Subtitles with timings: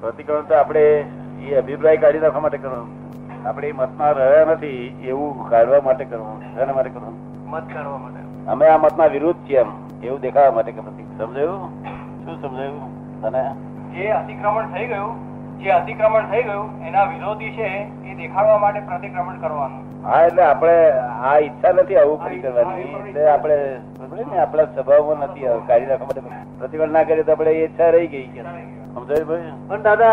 [0.00, 0.82] પ્રતિક્રમણ તો આપણે
[1.46, 2.90] એ અભિપ્રાય કાઢી નાખવા માટે કરવાનું
[3.46, 7.16] આપણે મતમાં રહ્યા નથી એવું કાઢવા માટે કરવાનું શાના માટે કરવાનું
[7.52, 8.20] મત કાઢવા માટે.
[8.52, 9.72] અમે આ મતના વિરુદ્ધ છીએ એમ.
[10.02, 11.70] એવું દેખાવા માટે કે નથી સમજાયું?
[12.24, 12.90] શું સમજાયું?
[13.24, 13.42] તને?
[13.96, 15.12] જે અતિક્રમણ થઈ ગયું
[15.64, 17.68] જે અતિક્રમણ થઈ ગયું એના વિરોધી છે
[18.10, 19.82] એ દેખાડવા માટે પ્રતિક્રમણ કરવાનું.
[20.06, 20.76] હા એટલે આપણે
[21.32, 22.88] આ ઈચ્છા નથી આવું કરી કરવાની.
[23.02, 23.58] એટલે આપણે
[24.46, 26.42] આપણા સ્વભાવમાં નથી કાઢી રાખવા માટે.
[26.58, 28.40] પ્રતિક્રમણ ના કરીએ તો આપણે એ ઈચ્છા રહી ગઈ કે
[29.00, 29.54] સમજાયું ભાઈ?
[29.70, 30.12] પણ દાદા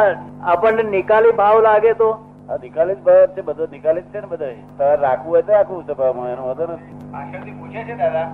[0.54, 2.10] આપણને નિકાલી ભાવ લાગે તો?
[2.50, 5.54] આ નિકાલી જ ભાવ છે બધો નિકાલી જ છે ને બધા તમારે રાખવું હોય તો
[5.58, 6.98] રાખવું સ્વભાવમાં એનો વધુ નથી.
[7.14, 8.28] પાછળથી પૂછે છે દાદા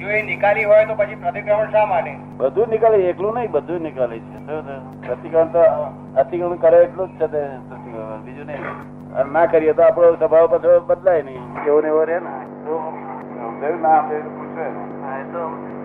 [0.00, 2.12] જો એ નિકાલી હોય તો પછી પ્રતિક્રમણ શા માટે?
[2.38, 4.56] બધું નિકાલી એકલું નહીં બધું નિકાલી છે.
[5.06, 5.62] પ્રતિક્રમણ તો
[6.22, 8.64] અતિક્રમણ કરે એટલું જ છે તે પ્રતિક્રમણ બીજું નહીં.
[9.16, 11.44] અને ના કરીએ તો આપણો સ્વભાવ પાછો બદલાય નહીં.
[11.66, 12.34] એવો ને એવો રહે ને?
[12.66, 13.80] તો સમજાયું?
[13.82, 14.28] ના સમજાયું?
[14.28, 14.82] તો પૂછો એને.
[15.02, 15.42] હા, એ તો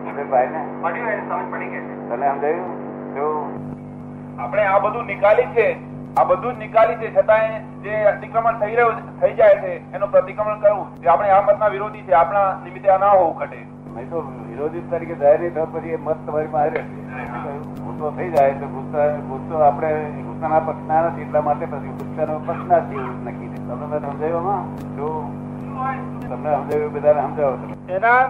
[0.08, 0.62] એટલે ભાઈને?
[0.84, 2.72] પડ્યું સમજ પડી ગઈ તને સમજાયું?
[3.16, 3.26] જો
[4.40, 5.67] આપણે આ બધું નિકાલી છે
[6.17, 10.60] આ બધું જ નિકાલી છે છતાંય જે અતિક્રમણ થઈ રહ્યું થઈ જાય છે એનું પ્રતિક્રમણ
[10.60, 13.60] કરવું જે આપણે આ મતના વિરોધી છે આપણા નિમિત્તે આ ના હોવું ઘટે.
[13.96, 18.29] મેં તો વિરોધી તરીકે જાહેર નહીં થયો પછી એ મત તમારી પાસે રહેશે ગુસ્સો થઈ
[18.35, 19.90] જાય તો ગુસ્સા ગુસ્સો આપણે
[20.27, 23.60] ગુસ્સાના પક્ષના નથી એટલા માટે પછી ગુસ્સાનો પક્ષના છે એવું નક્કી છે.
[23.68, 24.01] તમને મેં
[24.98, 25.10] જો
[26.21, 27.55] તમને સમજાવ્યું બધાને સમજાવો.
[27.57, 28.21] તમે એના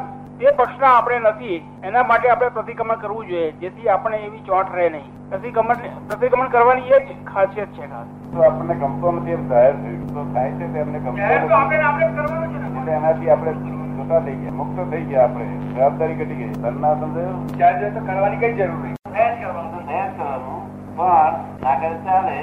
[0.42, 4.86] તે પક્ષના આપણે નથી એના માટે આપણે પ્રતિક્રમણ કરવું જોઈએ જેથી આપણે એવી ચોંટ રહે
[4.94, 5.10] નહીં.
[5.34, 8.08] પ્રતિક્રમણ પ્રતિક્રમણ કરવાની એ જ ખાસિયત છે ખાસ.
[8.32, 9.76] તો આપણને ગમતો નથી એમ જાહેર
[10.14, 11.52] તો થાય છે તેમને ગમતો નથી.
[11.60, 13.54] આપણે કરવાનું છે એટલે એનાથી આપણે
[14.00, 14.58] જોતા થઈ ગયા.
[14.62, 15.46] મુક્ત થઈ ગયા આપણે.
[15.76, 16.50] જવાબદારી ઘટી ગઈ.
[16.64, 18.98] ધન ના સમજાયું કરવાની કઈ જરૂર નહીં.
[21.62, 22.38] આગળ ચાલે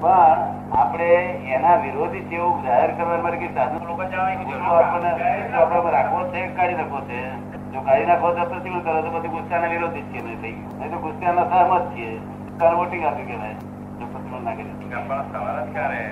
[0.00, 0.40] પણ
[0.78, 1.08] આપણે
[1.56, 3.76] એના વિરોધી છે જાહેર કરવા માટે કઈ સાધુ
[4.70, 7.20] આપણા પર રાખવો છે કાઢી નાખવો છે?
[7.72, 9.02] જો કાઢી નાખો તો પ્રતિકૂળ કરો?
[9.02, 12.12] તો પછી ગુસ્સાના વિરોધી જ નહીં થઈ ગયું નહીં તો ગુસ્સાના સહમત છીએ.
[12.58, 13.56] તાર વોટિંગ આપી કહેવાય.
[13.98, 16.02] જો પ્રતિક્રમણ ના કરી પણ સવાલ ક્યારે?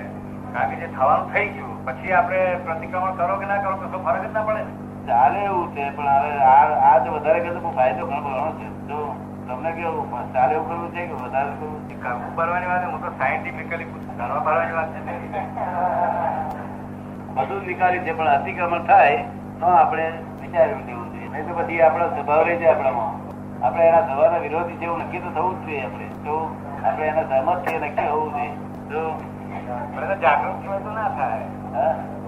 [0.53, 4.23] કારણ કે જે થવાનું થઈ ગયું પછી આપણે પ્રતિક્રમણ કરો કે ના કરો તો ફરક
[4.23, 4.63] જ ના પડે
[5.07, 6.31] ચાલે એવું છે પણ હવે
[6.85, 8.67] આ જ વધારે કરતો ફાયદો ઘણો ઘણો છે.
[8.89, 8.99] જો
[9.47, 10.07] તમને કેવું?
[10.33, 11.95] ચાલે એવું કરવું છે કે વધારે કરવું છે?
[12.03, 13.87] કરવું ભરવાની વાત હું તો સાયન્ટિફિકલી
[14.17, 15.01] કરવા ભરવાની વાત છે
[17.37, 19.19] બધું નિકાલી છે પણ અતિક્રમણ થાય
[19.59, 20.05] તો આપણે
[20.41, 21.29] વિચારવું દેવું જોઈએ.
[21.33, 23.13] નહીં તો પછી આપણો સ્વભાવ રહી જાય આપણામાં.
[23.63, 26.07] આપણે એના સ્વભાવના વિરોધી છે એવું નક્કી તો થવું જ જોઈએ આપણે.
[26.25, 26.35] તો
[26.83, 28.53] આપણે એના સહમત છે નક્કી હોવું જોઈએ.
[28.89, 29.01] તો
[30.23, 31.47] જાગૃત તો ના થાય?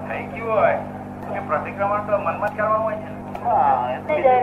[0.08, 0.80] થઈ ગયું હોય.
[1.30, 3.10] કે પ્રતિક્રમણ તો મનમાં જ હોય છે
[4.10, 4.40] એ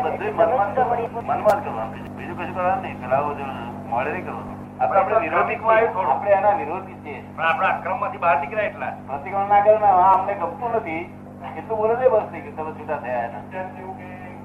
[9.06, 11.02] પ્રતિક્રમણ ના કરે અમને ગમતું નથી.
[11.56, 13.42] એટલું બોલે છે બસ કે તમે છૂટા થયા એના.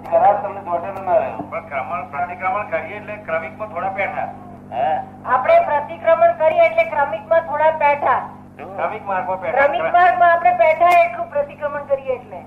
[0.05, 1.41] કરાર તમને ચોટેલો ના રહ્યો.
[1.51, 4.27] પણ પ્રતિક્રમણ કરીએ એટલે ક્રમિકમાં થોડા પેઠા
[4.71, 4.91] હે?
[5.25, 8.21] આપણે પ્રતિક્રમણ કરીએ એટલે ક્રમિકમાં થોડા પેઠા
[8.57, 12.39] ક્રમિક માર્ગમાં ક્રમિક પેઠા માર્ગમાં આપણે પેઠા એટલું પ્રતિક્રમણ કરીએ એટલે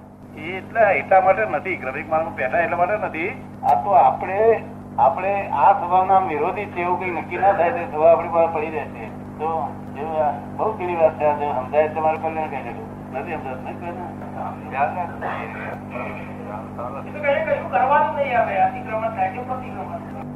[0.44, 0.60] એ
[1.00, 3.30] એટલા માટે નથી ક્રમિક માર્ગમાં બેઠા એટલા માટે નથી.
[3.68, 4.38] આ તો આપણે
[4.98, 5.32] આપણે
[5.62, 9.06] આ સ્વભાવના વિરોધી છે એવું કઈ નક્કી ના થાય તો સ્વભાવ આપણી પાસે પડી રહેશે.
[9.38, 9.48] તો
[10.56, 12.84] બહુ સીધી વાત છે સમજાય તમારે કલ્યાણ કહી દેજો
[13.14, 14.24] નથી સમજાતું પ્રતિક્રમણ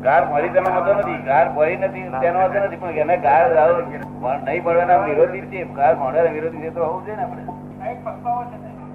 [0.03, 3.45] ગાર મળી તેનો મતો નથી ગાર ભરી નથી તેનો નથી પણ એને ગાર
[4.45, 7.43] નહીં પડવાના વિરોધી છે ગાર મળવાના વિરોધી છે તો હોવું જોઈએ ને આપણે.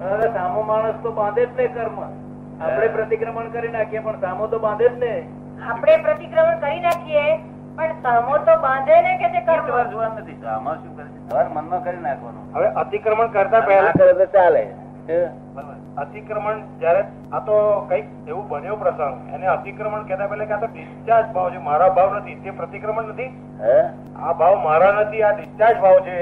[0.03, 1.97] હવે સામો માણસ તો બાંધે જ ને કર્મ.
[2.03, 5.13] આપણે પ્રતિક્રમણ કરી નાખીએ પણ સામો તો બાંધે જ ને.
[5.69, 7.25] આપણે પ્રતિક્રમણ કરી નાખીએ
[7.77, 9.69] પણ સામો તો બાંધે ને કે તે કર્મ?
[9.91, 11.47] જોવાનું નથી આમાં શું કરે છે?
[11.53, 12.43] મનમાં કરી નાખવાનું.
[12.55, 14.63] હવે અતિક્રમણ કરતા પહેલા કરે તો ચાલે.
[16.03, 17.55] અતિક્રમણ જયારે આ તો
[17.89, 19.33] કંઈક એવું બન્યો પ્રસંગ.
[19.33, 21.59] એને અતિક્રમણ કહેતા પેલા કે આ તો ડિસ્ચાર્જ ભાવ છે.
[21.67, 22.39] મારા ભાવ નથી.
[22.45, 23.29] તે પ્રતિક્રમણ નથી.
[23.61, 23.75] હે?
[24.19, 26.17] આ ભાવ મારા નથી આ ડિસ્ચાર્જ ભાવ છે.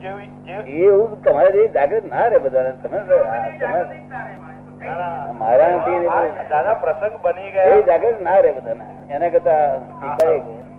[0.00, 2.98] એવું તમારે જે જાગૃત ના રે બધા તમે
[5.38, 5.68] મારા.
[6.08, 6.22] આ.
[6.50, 8.84] દાદા પ્રસંગ બની એ જાગૃત ના રે બધાને.
[9.10, 9.58] એના કરતા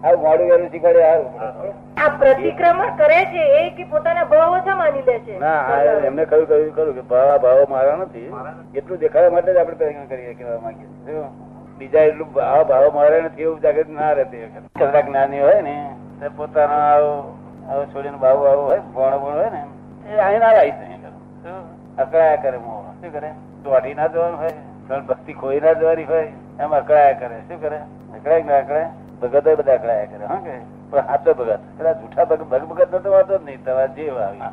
[0.03, 1.73] આવું મોડું વેલું શીખવાડે સારું.
[1.97, 5.38] આ પ્રતિક્રમણ કરે છે એ કે પોતાના ભાવ ઓછા માની લે છે.
[5.39, 8.29] ના આ એમને કહ્યું કહ્યું ખરું કે ભાવ ભાવ મારા નથી.
[8.74, 11.24] એટલું દેખાડવા માટે જ આપણે પ્રયત્ન કરીએ કહેવા માંગીએ
[11.79, 15.75] બીજા એટલું ભાવ ભાવ મારે નથી એવું જાગૃત ના રહેતી કેટલાક જ્ઞાની હોય ને
[16.19, 16.81] તે પોતાનો
[17.71, 19.62] આવો છોડીને ભાવ આવું હોય, ભણો ભણો હોય ને
[20.09, 20.91] એ અહીં ના લાવી શકે
[22.03, 23.29] અકળાયા કરે મો શું કરે?
[23.63, 24.53] દોઢી ના જવાનું હોય,
[24.88, 26.27] ત્રણ ભક્તિ ખોઈ ના જવાની હોય,
[26.59, 27.38] એમ અકળાયા કરે.
[27.47, 27.79] શું કરે?
[28.18, 28.89] અકળાય ના અકળાય?
[29.21, 30.56] ભગત બધા અકળાયા કરે, હા કે?
[30.91, 31.62] પણ સાચો ભગત.
[31.77, 34.44] પેલા જૂઠા ભગત ભગ ભગત નો તો વાંધો જ નહીં, તમારે જે આવી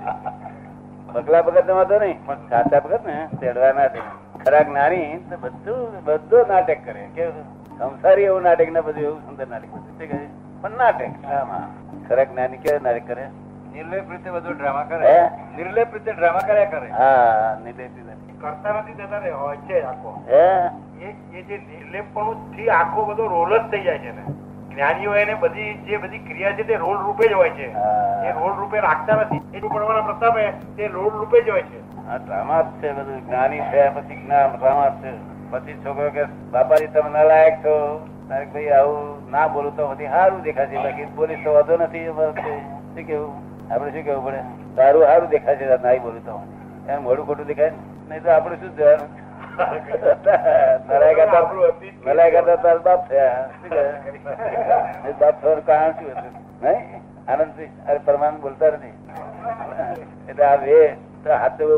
[1.14, 4.00] પગલા ભગત નો વાંધો નહીં, પણ સાચા ભગત ને તેડવા ના દે.
[4.42, 5.08] ખરા જ્ઞાની
[5.44, 7.02] બધું બધું નાટક કરે.
[7.14, 7.30] કે
[7.78, 9.92] સંસારી એવું નાટક ને બધું, એવું સુંદર નાટક બધું.
[9.98, 10.20] શું કહે?
[10.62, 11.68] પણ નાટક ડ્રામા.
[12.08, 13.28] ખરા જ્ઞાની કેવા નાટક કરે.
[13.72, 15.30] નિર્લેપ રીતે બધો ડ્રામા કરે.
[15.56, 16.88] નિર્લેપ રીતે ડ્રામા કર્યા કરે.
[16.88, 18.12] હા નિર્લેપ રીતે.
[18.40, 20.22] કરતા નથી જતા રે હોય છે આખો.
[20.30, 20.70] હે?
[21.38, 24.22] એ જે નિર્લેપપણું થી આખો બધો રોલ જ થઈ જાય છે ને.
[24.68, 27.72] જ્ઞાનીઓ એને બધી જે બધી ક્રિયા છે તે રોલ રૂપે જ હોય છે.
[28.28, 29.42] એ રોલ રૂપે રાખતા નથી.
[29.54, 32.06] એ પડવાના પ્રતાપે તે રોલ રૂપે જ હોય છે.
[32.08, 33.26] આ ડ્રામા જ છે બધું.
[33.26, 35.12] જ્ઞાની છે પછી જ્ઞાન ડ્રામા છે.
[35.50, 38.06] પછી છોકરો કે બાપાજી તમે નલાયક છો.
[38.28, 40.76] તારે ભાઈ આવું ના બોલું તો પછી સારું દેખાશે.
[40.84, 42.06] બાકી બોલીશ તો વાંધો નથી.
[42.08, 42.32] શું
[43.06, 43.32] કેવું
[43.72, 44.40] આપણે શું કેવું પડે?
[44.76, 46.34] સારું સારું દેખાશે નહીં બોલું તો.
[46.88, 47.78] એમ મોડું ખોટું દેખાય ને?
[48.10, 49.10] નહીં તો આપણે શું જવાનું?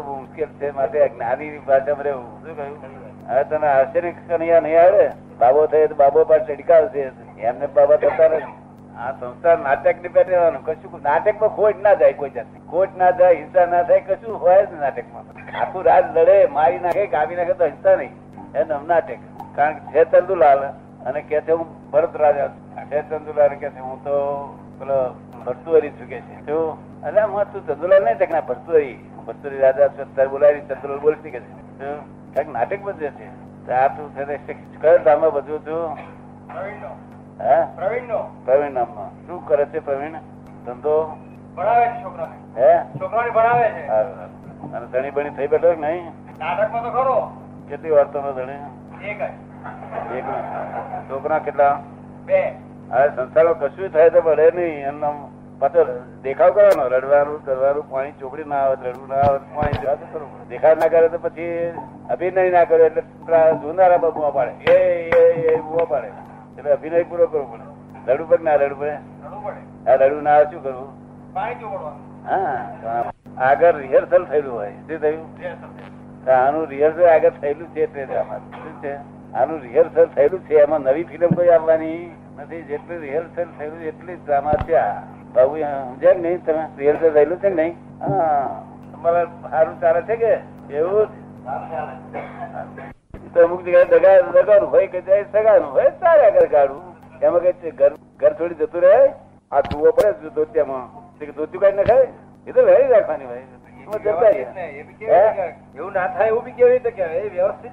[0.08, 2.28] મુશ્કેલ છે માટે જ્ઞાની ભાષામાં રહેવું.
[2.44, 2.76] શું કહ્યું?
[3.30, 5.04] હવે તને આશ્ચર્ય કનૈયા નહીં આવે?
[5.40, 7.02] બાબો થયો તો બાબો પાસે ચડકાવશે
[7.48, 8.40] એમને બાબત અત્યારે
[9.00, 10.62] આ સંસાર નાટકની રહેવાનું.
[10.64, 12.62] કશું નાટકમાં ખોટ ના જાય કોઈ જાતની.
[12.70, 15.24] ખોટ ના જાય, હિંસા ના થાય, કશું હોય જ નાટકમાં.
[15.62, 18.14] આખું રાત લડે, મારી નાખે કાપી નાખે તો હિંસા નહીં.
[18.54, 19.20] એનું નાટક.
[19.56, 20.62] કારણ કે છે ચંદુલાલ
[21.06, 22.50] અને કે છે હું ભરત રાજા
[22.90, 24.14] છે ચંદુલાલ કે છે હું તો
[24.78, 24.98] પેલો
[25.44, 26.34] ભરતુરી છું કે છે.
[26.46, 28.96] શું અરે હું તું ચંદુલાલ નહીં તક ના ભરતુરી
[29.26, 31.92] ભરતુહરી રાજા અત્યારે બોલાવી, ચંદુલાલ બોલતી કે છે.
[32.34, 33.26] કંઈક નાટક બધે છે
[33.72, 34.06] આ તું
[34.80, 35.84] કયો ધામમાં બધું છું
[37.40, 37.66] હા?
[37.76, 38.78] પ્રવીણ નો પ્રવીણ
[39.26, 40.16] શું કરે છે પ્રવીણ?
[40.66, 40.96] ધંધો?
[41.56, 42.36] ભણાવે છે છોકરાને.
[42.56, 42.72] હે?
[42.98, 43.82] છોકરાને ભણાવે છે.
[44.74, 46.12] અને ધણી બણી થઈ બેઠો કે નહીં?
[46.38, 47.16] નાટકમાં તો ખરો.
[47.68, 48.60] કેટલી વાર તમે ધણી?
[49.02, 49.20] એક
[50.18, 50.24] એક
[51.08, 51.74] છોકરા કેટલા?
[52.26, 52.40] બે.
[52.92, 54.86] હવે સંસારમાં કશું થાય તો પડે નહીં.
[54.86, 55.10] એમનો
[55.58, 55.84] પાછો
[56.22, 56.88] દેખાવ કરવાનો.
[56.88, 61.08] રડવાનું કરવાનું પાણી ચોકડી ના આવે રડવું ના આવે પાણી જવા કરવું દેખાવ ના કરે
[61.08, 61.72] તો પછી
[62.10, 63.02] અભિનય ના કરે એટલે
[63.62, 64.52] જોનારા બબુઆ પાડે.
[64.72, 66.10] એ એ એ બુઆ પાડે.
[66.58, 68.12] એટલે અભિનય પૂરો કરવો પડે.
[68.12, 68.78] રડવું પડે ના રડવું
[69.44, 69.90] પડે?
[69.90, 70.88] આ રડવું ના શું કરવું?
[72.28, 74.70] હા આગળ રિહર્સલ થયેલું હોય.
[74.70, 75.26] શું થયું?
[76.30, 78.94] આનું રિહર્સલ આગળ થયેલું છે તે શું છે?
[79.32, 80.54] આનું રિહર્સલ થયેલું છે.
[80.54, 82.62] એમાં નવી ફિલ્મ કોઈ આવવાની નથી.
[82.62, 84.76] જેટલું રિહર્સલ થયેલું એટલી જ ડ્રામા છે
[85.34, 86.68] બાબુ સમજ્યા ને નહીં તમે?
[86.78, 87.74] રિહર્સલ થયેલું છે કે નહીં?
[88.00, 88.62] હા.
[88.92, 90.32] તમારે સારું ચાલે છે કે?
[90.74, 92.90] એવું જ?
[93.34, 97.70] તો અમુક જગ્યાએ દગા દગાનું હોય કે જાય સગાનું હોય તારે આગળ કાઢવું એમાં કઈ
[97.70, 99.12] ઘર ઘર છોડી જતું રહે.
[99.52, 101.10] આ ધુવો પડે છે ધોતિયામાં.
[101.18, 102.06] તે ધોતિયું કાઢી નાખાય?
[102.46, 104.52] એ તો વેરી રાખવાની ભાઈ એમાં જતા વ્યવસ્થિત રહ્યા.
[104.54, 105.56] ને, એ બી કેવી રીતે કહેવાય?
[105.76, 107.72] એવું ના થાય એવું બી કેવી રીતે કહેવાય એ વ્યવસ્થિત?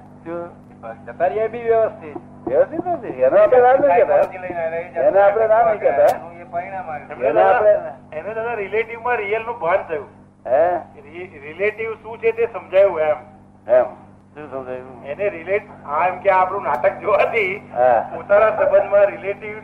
[1.06, 2.16] જતા રહ્યા બી વ્યવસ્થિત.
[2.48, 5.80] વ્યવસ્થિત નથી એનો આપણે નામ નહીં કહેતા લઈને આવ્યા, એ જતા એને આપણે ના નહીં
[5.80, 6.16] કહેતા.
[6.16, 7.10] એનું એ પરિણામ આવ્યું.
[7.10, 10.06] એમને એને આપણે દાદા- એને દાદા રિલેટિવમાં રિયલનું ભાન થયું.
[10.46, 10.76] હે?
[11.42, 13.16] રિલેટિવ શું છે તે સમજાયું એમ.
[13.68, 13.84] એમ.
[14.38, 14.98] શું સમજાયું?
[15.04, 17.50] એને રિલેટ આ એમ કે આપણું નાટક જોવાથી
[18.12, 19.56] પોતાના સંબંધમાં રિલેટિવ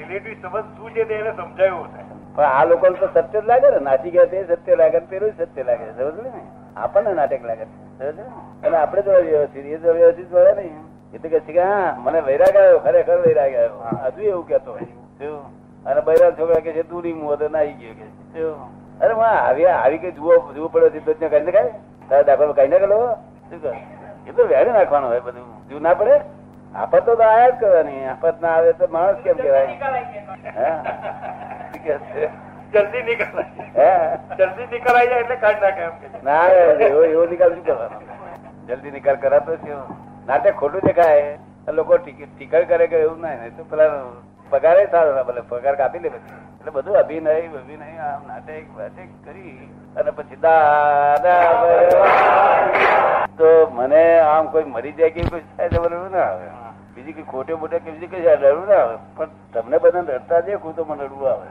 [0.00, 2.02] રિલેટિવ સંબંધ શું છે તે એને સમજાયું છે
[2.36, 3.80] પણ આ લોકો તો સત્ય જ લાગે ને.
[3.88, 5.86] નાચી ગયા તે સત્ય લાગે પેલું સત્ય લાગે.
[5.96, 6.42] સમજ ને?
[6.76, 7.66] આપણને નાટક લાગે
[7.98, 8.18] સમજ
[8.66, 10.76] અને આપણે તો વ્યવસ્થિત એ તો વ્યવસ્થિત વળે નહીં.
[11.14, 13.78] એ તો કે છે કે હા મને વૈરાગ આવ્યો ખરેખર વૈરાગ આવ્યો.
[14.06, 15.32] હજુ એવું કેતો હોય.
[15.86, 17.94] અને બૈરા છોકરા કે છે તું રી મું તો નાઈ ગયો.
[17.98, 18.06] કે
[19.00, 21.72] અરે આવી આવી કઈ જુઓ જુઓ પડ્યો તો કઈ નખાય?
[22.08, 23.00] તારા દાખલો કઈ ના ગયેલો
[23.50, 23.74] શું કર
[24.26, 26.16] એ તો વેરી નાખવાનું હોય બધું જીવ ના પડે.
[26.74, 29.66] આફત તો આયા જ કરવાની આફત ના આવે તો માણસ કેમ કેવાય
[32.72, 33.50] જલ્દી નીકળાય.
[33.76, 33.90] હે?
[34.38, 35.84] જલ્દી નીકળાઈ જાય એટલે કાઢ નાખે.
[36.22, 36.44] ના
[36.86, 37.98] એવો એવો નિકાલ શું કરવાનો?
[38.68, 39.72] જલ્દી નિકાલ કરાતો છે
[40.26, 41.38] નાટક ખોટું દેખાય
[41.74, 43.90] લોકો ટીક- ટીકર કરે કે એવું ના નહીં તો પેલા
[44.52, 46.38] પગારે સારો ના ભલે પગાર કાપી લે પછી.
[46.58, 49.56] એટલે બધું અભિનય અભિનય આમ નાટક વાટક કરી
[49.96, 51.50] અને પછી દાદા.
[53.40, 56.48] તો મને આમ કોઈ મરી જાય કે કોઈ થાય તો મને ના આવે.
[56.94, 58.96] બીજી કઈ ખોટે મોટે કે બીજી કઈ ડરવું ના આવે.
[59.16, 61.48] પણ તમને બધાને રડતા દેખું તો મને રડવું આવે.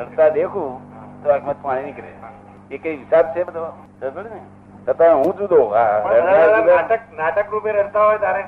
[0.00, 0.70] રડતા દેખું
[1.22, 2.12] તો આંખમાં પાણી નીકળે.
[2.70, 3.66] એ કઈ હિસાબ છે બધો?
[4.00, 4.40] ને
[4.86, 5.60] છતાં હું જુદો.
[6.70, 8.42] નાટક નાટક રૂપે રડતા હોય તારે?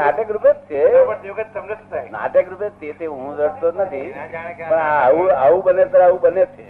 [0.00, 0.82] નાટક રૂપે જ છે.
[1.06, 2.10] પણ તમને શું થાય.
[2.16, 4.08] નાટક રૂપે તે હું રડતો નથી.
[4.68, 6.66] પણ આવું આવું બને ત્યારે આવું બને જ છે.